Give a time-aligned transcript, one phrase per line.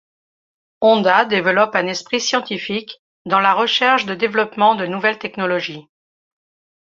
[0.81, 5.85] Honda développe un esprit scientifique, dans la recherche de développement de nouvelles technologies.